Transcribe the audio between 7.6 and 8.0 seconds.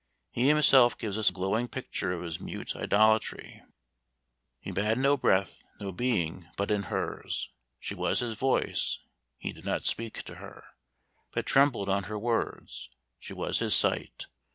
She